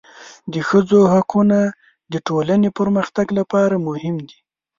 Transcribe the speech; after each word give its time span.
د 0.53 0.55
ښځو 0.69 0.99
حقونه 1.13 1.59
د 2.13 2.13
ټولنې 2.27 2.69
پرمختګ 2.79 3.27
لپاره 3.39 3.75
مهم 3.87 4.15
دي. 4.27 4.39